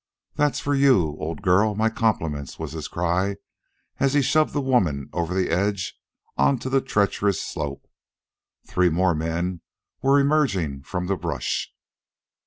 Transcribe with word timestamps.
"That 0.33 0.57
for 0.57 0.73
you, 0.73 1.15
old 1.19 1.43
girl 1.43 1.75
my 1.75 1.91
compliments," 1.91 2.57
was 2.57 2.71
his 2.71 2.87
cry, 2.87 3.35
as 3.99 4.15
he 4.15 4.23
shoved 4.23 4.51
the 4.51 4.59
woman 4.59 5.11
over 5.13 5.35
the 5.35 5.51
edge 5.51 5.95
on 6.37 6.57
to 6.57 6.71
the 6.71 6.81
treacherous 6.81 7.39
slope. 7.39 7.87
Three 8.65 8.89
more 8.89 9.13
men 9.13 9.61
were 10.01 10.19
emerging 10.19 10.81
from 10.81 11.05
the 11.05 11.15
brush. 11.15 11.71